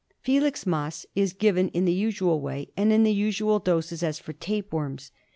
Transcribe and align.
Filix 0.25 0.65
mas 0.65 1.05
is 1.13 1.31
given 1.31 1.67
in 1.69 1.85
the 1.85 1.93
usual 1.93 2.41
way 2.41 2.71
and 2.75 2.91
in 2.91 3.03
the 3.03 3.13
usual 3.13 3.59
doses 3.59 4.01
as 4.01 4.17
for 4.17 4.33
tape 4.33 4.73
worms. 4.73 5.11